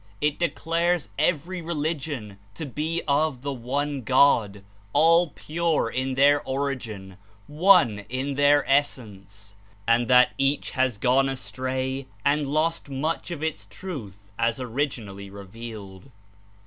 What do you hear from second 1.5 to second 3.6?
religion to be of the